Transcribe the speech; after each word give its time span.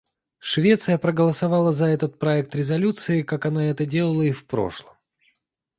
Швеция 0.39 0.97
проголосовала 0.97 1.73
за 1.73 1.85
этот 1.85 2.17
проект 2.17 2.55
резолюции, 2.55 3.21
как 3.21 3.45
она 3.45 3.65
это 3.65 3.85
делала 3.85 4.23
и 4.23 4.31
в 4.31 4.47
прошлом. 4.47 4.95